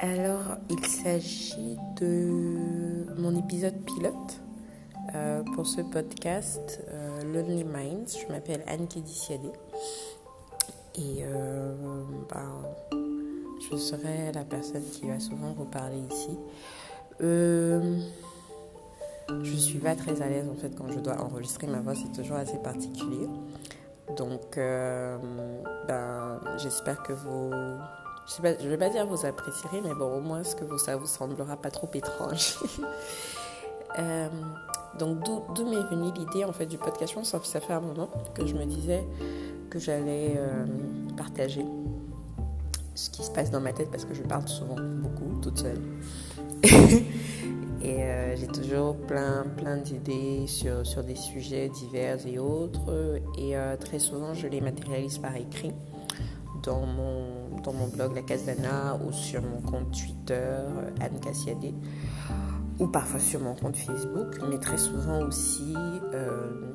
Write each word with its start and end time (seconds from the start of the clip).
Alors, 0.00 0.58
il 0.70 0.86
s'agit 0.86 1.76
de 2.00 3.12
mon 3.18 3.36
épisode 3.36 3.74
pilote 3.84 4.40
euh, 5.16 5.42
pour 5.56 5.66
ce 5.66 5.80
podcast 5.80 6.84
euh, 6.88 7.24
Lonely 7.24 7.64
Minds. 7.64 8.16
Je 8.16 8.32
m'appelle 8.32 8.62
Anne 8.68 8.86
Kédiciadé 8.86 9.48
et 10.94 11.24
euh, 11.24 11.74
ben, 12.30 12.62
je 13.68 13.76
serai 13.76 14.30
la 14.32 14.44
personne 14.44 14.84
qui 14.84 15.08
va 15.08 15.18
souvent 15.18 15.52
vous 15.52 15.64
parler 15.64 15.98
ici. 16.12 16.38
je 17.20 17.96
suis 19.56 19.80
pas 19.80 19.96
très 19.96 20.22
à 20.22 20.28
l'aise 20.28 20.48
en 20.48 20.54
fait 20.54 20.76
quand 20.76 20.92
je 20.92 21.00
dois 21.00 21.20
enregistrer 21.20 21.66
ma 21.66 21.80
voix, 21.80 21.96
c'est 21.96 22.12
toujours 22.12 22.36
assez 22.36 22.58
particulier. 22.58 23.26
Donc, 24.16 24.56
ben, 24.56 26.40
j'espère 26.56 27.02
que 27.02 27.14
vous 27.14 27.50
je 28.28 28.64
ne 28.64 28.68
vais 28.68 28.76
pas 28.76 28.90
dire 28.90 29.06
vous 29.06 29.24
apprécierez, 29.24 29.80
mais 29.80 29.94
bon, 29.94 30.18
au 30.18 30.20
moins 30.20 30.44
ce 30.44 30.54
que 30.54 30.64
vous, 30.64 30.78
ça 30.78 30.96
vous 30.96 31.06
semblera 31.06 31.56
pas 31.56 31.70
trop 31.70 31.88
étrange. 31.94 32.58
Euh, 33.98 34.28
donc 34.98 35.24
d'où 35.24 35.64
m'est 35.64 35.82
venue 35.90 36.12
l'idée 36.14 36.44
en 36.44 36.52
fait 36.52 36.66
du 36.66 36.76
podcast 36.76 37.16
ça, 37.24 37.40
ça 37.42 37.58
fait 37.58 37.72
un 37.72 37.80
moment 37.80 38.10
que 38.34 38.46
je 38.46 38.54
me 38.54 38.64
disais 38.66 39.02
que 39.70 39.78
j'allais 39.78 40.34
euh, 40.36 40.66
partager 41.16 41.64
ce 42.94 43.08
qui 43.08 43.24
se 43.24 43.30
passe 43.30 43.50
dans 43.50 43.62
ma 43.62 43.72
tête 43.72 43.90
parce 43.90 44.04
que 44.04 44.14
je 44.14 44.22
parle 44.22 44.46
souvent 44.46 44.76
beaucoup 44.76 45.40
toute 45.40 45.58
seule. 45.58 45.80
et 47.82 48.02
euh, 48.04 48.36
j'ai 48.36 48.46
toujours 48.46 48.94
plein, 48.98 49.46
plein 49.56 49.78
d'idées 49.78 50.44
sur 50.46 51.02
des 51.02 51.16
sujets 51.16 51.70
divers 51.70 52.24
et 52.26 52.38
autres. 52.38 53.20
Et 53.38 53.54
très 53.80 53.98
souvent, 53.98 54.34
je 54.34 54.46
les 54.46 54.60
matérialise 54.60 55.18
par 55.18 55.34
écrit 55.34 55.72
dans 56.68 57.72
mon, 57.72 57.88
blog 57.88 58.14
La 58.14 58.22
Casana 58.22 58.98
ou 59.06 59.12
sur 59.12 59.42
mon 59.42 59.60
compte 59.60 59.90
Twitter 59.92 60.34
euh, 60.34 60.90
Anne 61.00 61.18
Cassiadé 61.20 61.74
ou 62.78 62.86
parfois 62.86 63.18
sur 63.18 63.40
mon 63.40 63.54
compte 63.54 63.76
Facebook, 63.76 64.38
mais 64.48 64.58
très 64.58 64.78
souvent 64.78 65.22
aussi 65.22 65.74
euh, 66.14 66.74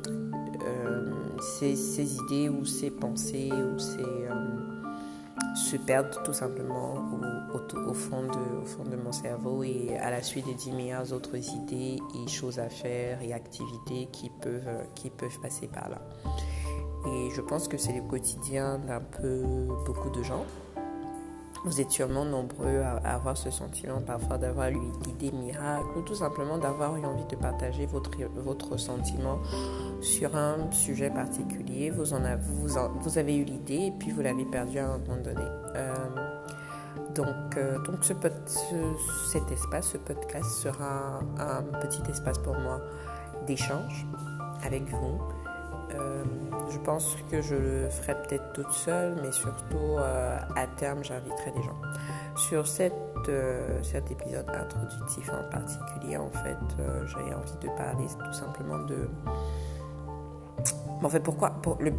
euh, 0.66 1.12
ces, 1.60 2.16
idées 2.16 2.50
ou 2.50 2.66
ces 2.66 2.92
pensées 2.92 3.52
ou 3.54 3.80
ces, 3.80 4.04
se 5.56 5.78
perdent 5.78 6.22
tout 6.26 6.34
simplement 6.34 6.96
au, 7.54 7.94
fond 7.94 8.24
de, 8.24 8.62
au 8.62 8.66
fond 8.66 8.84
de 8.84 8.98
mon 8.98 9.12
cerveau 9.12 9.64
et 9.64 9.96
à 9.98 10.10
la 10.10 10.22
suite 10.24 10.46
des 10.46 10.56
10 10.56 10.72
meilleures 10.72 11.14
autres 11.14 11.38
idées 11.38 12.00
et 12.16 12.28
choses 12.28 12.60
à 12.60 12.68
faire 12.68 13.22
et 13.22 13.32
activités 13.32 14.10
qui 14.12 14.30
peuvent, 14.42 14.88
qui 14.96 15.10
peuvent 15.10 15.40
passer 15.42 15.68
par 15.68 15.90
là. 15.90 16.02
Et 17.06 17.30
je 17.32 17.42
pense 17.42 17.68
que 17.68 17.78
c'est 17.78 17.94
le 17.94 18.02
quotidien 18.02 18.80
d'un 18.80 19.02
peu 19.02 19.44
beaucoup 19.86 20.10
de 20.10 20.24
gens. 20.24 20.46
Vous 21.66 21.80
êtes 21.80 21.92
sûrement 21.92 22.26
nombreux 22.26 22.82
à, 22.82 22.98
avoir 23.16 23.38
ce 23.38 23.50
sentiment 23.50 24.02
parfois 24.02 24.38
d'avoir 24.38 24.70
l'idée 24.70 25.32
miracle 25.32 25.98
ou 25.98 26.02
tout 26.02 26.16
simplement 26.16 26.58
d'avoir 26.58 26.98
eu 26.98 27.06
envie 27.06 27.26
de 27.26 27.38
partager 27.38 27.86
votre, 27.86 28.12
votre 28.36 28.78
sentiment 28.78 29.40
sur 30.02 30.36
un 30.36 30.70
sujet 30.72 31.10
particulier. 31.10 31.90
Vous, 31.90 32.14
en 32.14 32.24
avez, 32.26 32.42
vous, 32.44 33.18
avez 33.18 33.38
eu 33.38 33.46
l'idée 33.46 33.86
et 33.88 33.92
puis 33.92 34.12
vous 34.12 34.22
l'avez 34.22 34.44
perdu 34.44 34.80
à 34.80 34.88
un 34.88 34.98
moment 34.98 35.22
donné. 35.24 35.46
Euh, 35.76 35.96
donc, 37.16 37.58
euh, 37.58 37.80
donc 37.84 38.04
ce, 38.04 38.14
cet 39.32 39.50
espace, 39.50 39.92
ce 39.92 39.98
podcast 39.98 40.50
sera 40.50 41.20
un 41.40 41.64
petit 41.80 42.02
espace 42.10 42.40
pour 42.40 42.56
moi 42.56 42.82
d'échange 43.48 44.06
avec 44.66 44.84
vous 44.90 45.20
euh, 45.96 46.24
je 46.70 46.78
pense 46.80 47.16
que 47.30 47.42
je 47.42 47.56
le 47.56 47.90
ferai 47.90 48.16
peut-être 48.24 48.54
toute 48.54 48.72
seule, 48.72 49.16
mais 49.22 49.32
surtout 49.32 49.98
euh, 49.98 50.40
à 50.56 50.68
terme, 50.68 51.04
j'inviterai 51.04 51.52
des 51.52 51.64
gens. 51.64 51.78
Sur 52.36 52.68
cette, 52.68 52.94
euh, 53.30 53.82
cet 53.84 54.12
épisode 54.12 54.50
introductif 54.50 55.30
en 55.30 55.50
particulier, 55.50 56.18
en 56.18 56.30
fait, 56.30 56.58
j'avais 57.06 57.34
envie 57.34 57.58
de 57.62 57.68
parler 57.78 58.06
tout 58.08 58.34
simplement 58.34 58.80
de. 58.80 59.10
En 61.02 61.10
fait, 61.10 61.20
pourquoi 61.20 61.50
pour 61.50 61.78
le, 61.82 61.92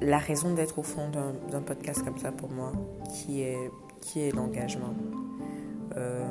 La 0.00 0.18
raison 0.18 0.54
d'être 0.54 0.78
au 0.78 0.82
fond 0.82 1.10
d'un 1.10 1.60
podcast 1.60 2.04
comme 2.04 2.18
ça 2.18 2.32
pour 2.32 2.50
moi, 2.50 2.72
qui 3.12 3.42
est, 3.42 3.70
qui 4.00 4.20
est 4.20 4.34
l'engagement. 4.34 4.94
Euh, 5.96 6.24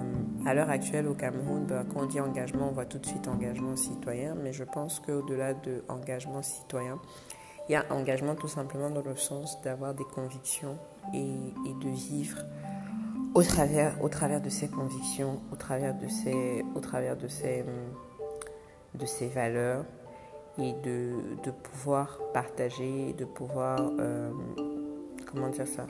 à 0.45 0.53
l'heure 0.53 0.69
actuelle 0.69 1.07
au 1.07 1.13
Cameroun, 1.13 1.65
bah, 1.65 1.83
quand 1.91 2.01
on 2.03 2.05
dit 2.05 2.19
engagement, 2.19 2.69
on 2.69 2.71
voit 2.71 2.85
tout 2.85 2.97
de 2.97 3.05
suite 3.05 3.27
engagement 3.27 3.75
citoyen, 3.75 4.35
mais 4.35 4.53
je 4.53 4.63
pense 4.63 4.99
qu'au-delà 4.99 5.53
de 5.53 5.83
engagement 5.89 6.41
citoyen, 6.41 6.99
il 7.67 7.73
y 7.73 7.75
a 7.75 7.85
engagement 7.91 8.35
tout 8.35 8.47
simplement 8.47 8.89
dans 8.89 9.03
le 9.03 9.15
sens 9.15 9.61
d'avoir 9.61 9.93
des 9.93 10.05
convictions 10.05 10.77
et, 11.13 11.27
de 11.83 11.89
vivre 11.89 12.39
au 13.35 13.43
travers, 13.43 14.01
au 14.01 14.09
travers 14.09 14.41
de 14.41 14.49
ces 14.49 14.69
convictions, 14.69 15.39
au 15.51 15.55
travers 15.55 15.95
de 15.95 16.07
ces, 16.07 16.65
au 16.73 16.79
travers 16.79 17.15
de 17.15 17.27
ces, 17.27 17.63
de 18.95 19.05
ces 19.05 19.27
valeurs 19.27 19.85
et 20.57 20.73
de, 20.83 21.11
de 21.43 21.51
pouvoir 21.51 22.19
partager, 22.33 23.13
de 23.13 23.25
pouvoir, 23.25 23.79
euh, 23.99 24.31
comment 25.31 25.49
dire 25.49 25.67
ça, 25.67 25.85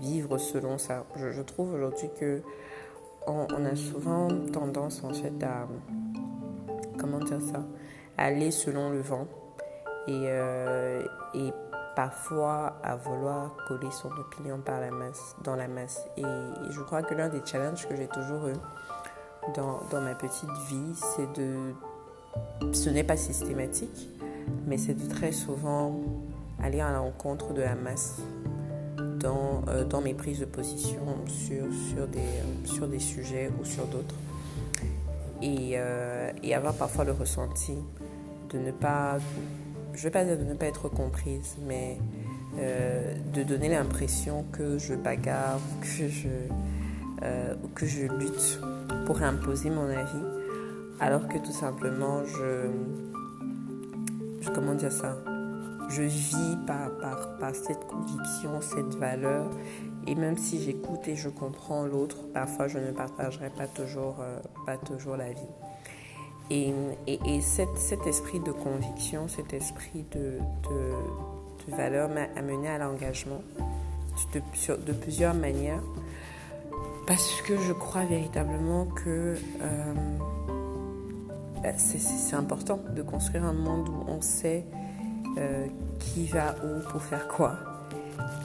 vivre 0.00 0.38
selon 0.38 0.78
ça. 0.78 1.04
Je, 1.16 1.42
trouve 1.42 1.74
aujourd'hui 1.74 2.08
que 2.18 2.42
on, 3.26 3.46
a 3.64 3.74
souvent 3.74 4.28
tendance 4.52 5.02
en 5.02 5.14
fait 5.14 5.42
à 5.42 5.66
comment 6.98 7.18
dire 7.20 7.40
ça 7.40 7.64
aller 8.18 8.50
selon 8.50 8.90
le 8.90 9.00
vent 9.00 9.26
et, 10.06 10.26
euh, 10.28 11.02
et 11.34 11.50
parfois 11.96 12.76
à 12.82 12.96
vouloir 12.96 13.56
coller 13.68 13.90
son 13.90 14.10
opinion 14.12 14.60
dans 15.42 15.56
la 15.56 15.68
masse. 15.68 16.06
Et, 16.16 16.22
je 16.70 16.80
crois 16.80 17.02
que 17.02 17.14
l'un 17.14 17.28
des 17.28 17.40
challenges 17.44 17.88
que 17.88 17.96
j'ai 17.96 18.08
toujours 18.08 18.48
eu 18.48 18.54
dans, 19.54 19.80
dans 19.90 20.00
ma 20.00 20.14
petite 20.14 20.52
vie, 20.68 20.94
c'est 20.94 21.32
de... 21.32 21.74
Ce 22.72 22.90
n'est 22.90 23.04
pas 23.04 23.16
systématique, 23.16 24.10
mais 24.66 24.78
c'est 24.78 24.94
de 24.94 25.08
très 25.08 25.32
souvent 25.32 26.00
aller 26.62 26.80
à 26.80 26.92
l'encontre 26.92 27.52
de 27.52 27.62
la 27.62 27.74
masse 27.74 28.20
dans, 29.24 29.62
euh, 29.68 29.84
dans 29.84 30.02
mes 30.02 30.12
prises 30.14 30.40
de 30.40 30.44
position 30.44 31.00
sur, 31.26 31.64
sur, 31.88 32.06
des, 32.06 32.18
euh, 32.18 32.66
sur 32.66 32.86
des 32.86 32.98
sujets 32.98 33.50
ou 33.60 33.64
sur 33.64 33.86
d'autres. 33.86 34.14
Et, 35.42 35.72
euh, 35.74 36.30
et, 36.42 36.54
avoir 36.54 36.74
parfois 36.74 37.04
le 37.04 37.12
ressenti 37.12 37.74
de 38.50 38.58
ne 38.58 38.70
pas, 38.70 39.16
je 39.94 39.98
ne 39.98 40.02
vais 40.04 40.10
pas 40.10 40.24
dire 40.24 40.38
de 40.38 40.44
ne 40.44 40.54
pas 40.54 40.66
être 40.66 40.88
comprise, 40.88 41.56
mais 41.66 41.98
de 43.34 43.42
donner 43.42 43.68
l'impression 43.68 44.44
que 44.52 44.78
je 44.78 44.94
bagarre, 44.94 45.58
que 45.80 46.08
je, 46.08 46.28
que 47.74 47.84
je 47.84 48.02
lutte 48.02 48.60
pour 49.06 49.20
imposer 49.22 49.70
mon 49.70 49.88
avis, 49.88 50.24
alors 51.00 51.26
que 51.26 51.36
tout 51.38 51.52
simplement 51.52 52.24
je, 52.24 52.70
je 54.40 54.50
comment 54.50 54.74
dire 54.74 54.92
ça, 54.92 55.16
je 55.88 56.02
vis 56.02 56.56
par, 56.66 56.90
par, 56.98 57.36
par, 57.38 57.54
cette 57.54 57.86
conviction, 57.86 58.60
cette 58.60 58.94
valeur. 58.96 59.50
Et 60.06 60.14
même 60.14 60.36
si 60.36 60.62
j'écoute 60.62 61.08
et 61.08 61.16
je 61.16 61.28
comprends 61.28 61.84
l'autre, 61.84 62.16
parfois 62.32 62.68
je 62.68 62.78
ne 62.78 62.90
partagerai 62.90 63.50
pas 63.50 63.66
toujours, 63.66 64.16
euh, 64.20 64.38
pas 64.66 64.76
toujours 64.76 65.16
la 65.16 65.30
vie. 65.30 65.40
Et, 66.50 66.74
et, 67.06 67.40
cet, 67.40 67.78
cet, 67.78 68.06
esprit 68.06 68.38
de 68.38 68.52
conviction, 68.52 69.28
cet 69.28 69.54
esprit 69.54 70.04
de, 70.12 70.38
de, 70.68 71.74
valeur 71.74 72.10
m'a 72.10 72.26
amené 72.36 72.68
à 72.68 72.76
l'engagement 72.76 73.40
de, 74.34 74.40
de, 74.76 74.92
plusieurs 74.92 75.32
manières. 75.32 75.82
Parce 77.06 77.40
que 77.42 77.56
je 77.56 77.72
crois 77.72 78.04
véritablement 78.04 78.84
que 78.84 79.36
euh, 79.62 79.94
bah, 81.62 81.70
c'est 81.78 82.36
important 82.36 82.78
de 82.94 83.00
construire 83.00 83.44
un 83.44 83.54
monde 83.54 83.88
où 83.88 84.04
on 84.06 84.20
sait 84.20 84.66
euh, 85.38 85.66
qui 85.98 86.26
va 86.26 86.54
où 86.64 86.80
pour 86.90 87.02
faire 87.02 87.26
quoi. 87.28 87.56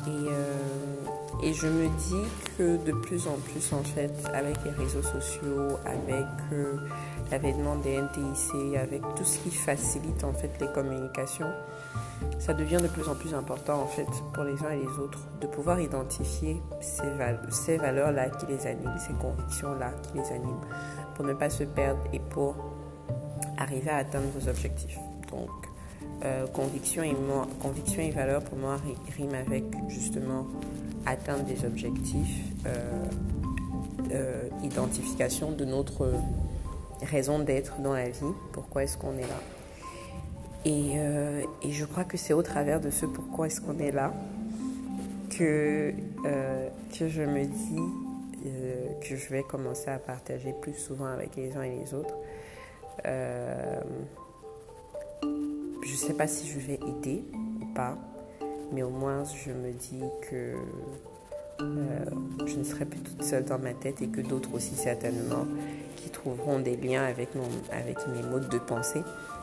Et, 0.08 0.10
euh, 0.10 1.44
et, 1.44 1.54
je 1.54 1.68
me 1.68 1.88
dis 2.00 2.28
que 2.58 2.78
de 2.84 2.92
plus 2.92 3.28
en 3.28 3.38
plus, 3.38 3.74
en 3.74 3.84
fait, 3.84 4.12
avec 4.34 4.56
les 4.66 4.72
réseaux 4.72 5.04
sociaux, 5.04 5.78
avec 5.86 6.26
euh, 6.52 6.78
l'avènement 7.32 7.76
des 7.76 7.98
NTIC, 7.98 8.76
avec 8.76 9.02
tout 9.16 9.24
ce 9.24 9.38
qui 9.40 9.52
facilite 9.52 10.24
en 10.24 10.34
fait 10.34 10.52
les 10.60 10.68
communications, 10.74 11.52
ça 12.40 12.54
devient 12.54 12.80
de 12.82 12.88
plus 12.88 13.08
en 13.08 13.16
plus 13.16 13.34
important 13.34 13.82
en 13.82 13.88
fait 13.88 14.08
pour 14.34 14.44
les 14.44 14.62
uns 14.64 14.72
et 14.72 14.80
les 14.80 15.00
autres 15.00 15.20
de 15.42 15.48
pouvoir 15.48 15.80
identifier 15.80 16.62
ces, 16.82 17.08
ces 17.52 17.78
valeurs-là 17.78 18.30
qui 18.32 18.48
les 18.48 18.66
animent, 18.66 18.98
ces 18.98 19.14
convictions-là 19.14 19.92
qui 20.04 20.18
les 20.18 20.28
animent, 20.32 20.66
pour 21.16 21.26
ne 21.26 21.34
pas 21.34 21.50
se 21.50 21.64
perdre 21.64 22.02
et 22.14 22.20
pour 22.20 22.56
arriver 23.58 23.90
à 23.90 23.98
atteindre 23.98 24.28
vos 24.34 24.50
objectifs. 24.50 24.98
Donc, 25.32 25.69
euh, 26.26 26.48
conviction, 26.48 27.02
et 27.02 27.16
conviction 27.62 28.02
et 28.02 28.12
valeur 28.12 28.44
pour 28.44 28.58
moi 28.58 28.78
rime 29.16 29.36
avec 29.36 29.64
justement 29.88 30.48
atteindre 31.06 31.46
des 31.46 31.64
objectifs, 31.64 32.44
euh, 32.66 33.06
euh, 34.12 34.50
identification 34.62 35.54
de 35.54 35.64
notre 35.64 36.12
raison 37.02 37.40
d'être 37.40 37.80
dans 37.80 37.94
la 37.94 38.10
vie, 38.10 38.34
pourquoi 38.52 38.84
est-ce 38.84 38.98
qu'on 38.98 39.18
est 39.18 39.22
là. 39.22 39.40
Et, 40.66 40.98
et, 41.66 41.72
je 41.72 41.86
crois 41.86 42.04
que 42.04 42.18
c'est 42.18 42.34
au 42.34 42.44
travers 42.44 42.82
de 42.82 42.90
ce 42.90 43.06
pourquoi 43.06 43.48
est-ce 43.48 43.62
qu'on 43.62 43.80
est 43.80 43.94
là 43.94 44.12
que, 45.30 45.94
que 46.98 47.08
je 47.08 47.22
me 47.22 47.46
dis 47.46 49.08
que 49.08 49.16
je 49.16 49.30
vais 49.30 49.44
commencer 49.44 49.90
à 49.90 50.00
partager 50.00 50.54
plus 50.62 50.74
souvent 50.74 51.06
avec 51.06 51.38
les 51.38 51.56
uns 51.56 51.64
et 51.64 51.80
les 51.80 51.94
autres. 51.94 52.14
Ne 56.02 56.08
sais 56.08 56.14
pas 56.14 56.28
si 56.28 56.48
je 56.48 56.60
vais 56.60 56.80
aider 56.88 57.24
ou 57.62 57.74
pas, 57.74 57.98
mais 58.72 58.84
au 58.84 58.90
moins 58.90 59.24
je 59.24 59.52
me 59.52 59.72
dis 59.72 60.04
que 60.30 60.56
je 62.46 62.56
ne 62.58 62.64
serai 62.64 62.86
plus 62.86 63.02
toute 63.02 63.24
seule 63.24 63.44
dans 63.44 63.60
ma 63.60 63.74
tête 63.74 64.02
et 64.02 64.08
que 64.08 64.22
d'autres 64.22 64.54
aussi 64.54 64.76
certainement 64.76 65.46
qui 65.98 66.10
trouveront 66.10 66.60
des 66.60 66.78
liens 66.78 67.04
avec, 67.04 67.36
mon, 67.36 67.50
avec 67.72 67.98
mes 68.08 68.22
modes 68.22 68.48
de 68.48 68.60
pensée 68.60 69.02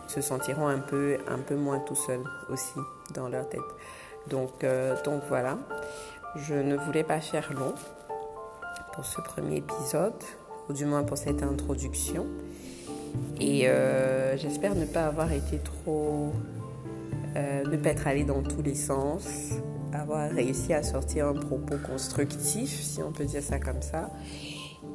se 0.08 0.20
sentiront 0.20 0.66
un 0.66 0.78
peu, 0.78 1.18
un 1.28 1.38
peu 1.38 1.56
moins 1.56 1.80
tout 1.80 1.94
seuls 1.94 2.24
aussi 2.48 2.78
dans 3.14 3.28
leur 3.28 3.48
tête. 3.48 3.60
Donc, 4.28 4.64
donc 5.04 5.22
voilà, 5.28 5.58
je 6.36 6.54
ne 6.54 6.76
voulais 6.76 7.04
pas 7.04 7.20
faire 7.20 7.52
long 7.52 7.74
pour 8.94 9.04
ce 9.04 9.20
premier 9.20 9.56
épisode, 9.56 10.14
ou 10.68 10.72
du 10.72 10.86
moins 10.86 11.04
pour 11.04 11.18
cette 11.18 11.42
introduction. 11.42 12.26
Et 13.40 13.68
euh, 13.68 14.36
j'espère 14.36 14.74
ne 14.74 14.84
pas 14.84 15.06
avoir 15.06 15.32
été 15.32 15.58
trop. 15.58 16.32
Euh, 17.36 17.64
ne 17.64 17.76
pas 17.76 17.90
être 17.90 18.06
allé 18.06 18.24
dans 18.24 18.42
tous 18.42 18.62
les 18.62 18.74
sens, 18.74 19.52
avoir 19.92 20.30
réussi 20.30 20.72
à 20.72 20.82
sortir 20.82 21.28
un 21.28 21.34
propos 21.34 21.76
constructif, 21.86 22.70
si 22.70 23.02
on 23.02 23.12
peut 23.12 23.26
dire 23.26 23.42
ça 23.42 23.58
comme 23.58 23.82
ça. 23.82 24.10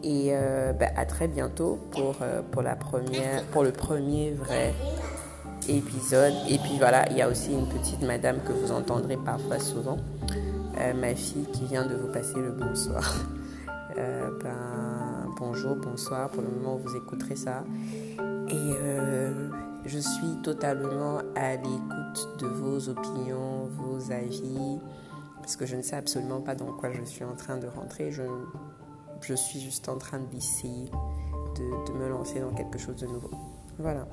Et 0.03 0.29
euh, 0.31 0.73
ben, 0.73 0.89
à 0.95 1.05
très 1.05 1.27
bientôt 1.27 1.77
pour, 1.91 2.15
pour, 2.51 2.63
la 2.63 2.75
première, 2.75 3.43
pour 3.51 3.63
le 3.63 3.71
premier 3.71 4.31
vrai 4.31 4.73
épisode. 5.69 6.33
Et 6.49 6.57
puis 6.57 6.77
voilà, 6.79 7.07
il 7.11 7.17
y 7.17 7.21
a 7.21 7.29
aussi 7.29 7.51
une 7.51 7.67
petite 7.67 8.01
madame 8.01 8.37
que 8.43 8.53
vous 8.53 8.71
entendrez 8.71 9.17
parfois 9.17 9.59
souvent, 9.59 9.97
ma 10.99 11.13
fille 11.13 11.45
qui 11.53 11.65
vient 11.65 11.85
de 11.85 11.93
vous 11.93 12.11
passer 12.11 12.37
le 12.37 12.51
bonsoir. 12.51 13.23
Ben, 13.95 15.00
bonjour, 15.41 15.75
bonsoir 15.75 16.29
pour 16.29 16.43
le 16.43 16.49
moment 16.49 16.75
vous 16.75 16.95
écouterez 16.95 17.35
ça. 17.35 17.63
Et 18.47 18.53
euh, 18.53 19.49
je 19.85 19.97
suis 19.97 20.39
totalement 20.43 21.17
à 21.35 21.55
l'écoute 21.55 22.37
de 22.39 22.45
vos 22.45 22.89
opinions, 22.89 23.65
vos 23.71 24.11
avis, 24.11 24.79
parce 25.37 25.55
que 25.55 25.65
je 25.65 25.75
ne 25.75 25.81
sais 25.81 25.95
absolument 25.95 26.41
pas 26.41 26.53
dans 26.53 26.71
quoi 26.73 26.91
je 26.91 27.03
suis 27.03 27.23
en 27.23 27.35
train 27.35 27.57
de 27.57 27.65
rentrer. 27.65 28.11
Je, 28.11 29.33
suis 29.33 29.59
juste 29.59 29.89
en 29.89 29.97
train 29.97 30.19
d'essayer 30.19 30.91
de, 31.55 31.91
de 31.91 31.97
me 31.97 32.07
lancer 32.07 32.39
dans 32.39 32.53
quelque 32.53 32.77
chose 32.77 32.97
de 32.97 33.07
nouveau. 33.07 33.31
Voilà. 33.79 34.07